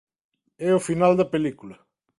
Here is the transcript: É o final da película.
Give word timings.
É 0.67 0.69
o 0.79 0.83
final 0.87 1.13
da 1.19 1.29
película. 1.33 1.75